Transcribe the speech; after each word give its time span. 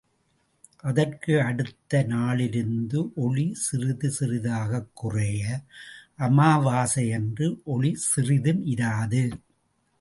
அதற்கு 0.81 1.41
அடுத்த 1.41 2.03
நாளிலிருந்து 2.03 3.13
ஒளி 3.15 3.53
சிறிது 3.53 4.11
சிறிதாகக் 4.19 4.89
குறைய, 4.93 5.61
அமாவாசை 6.17 7.09
யன்று 7.09 7.63
ஒளி 7.63 7.95
சிறிதும் 7.95 8.65
இராது. 8.65 9.31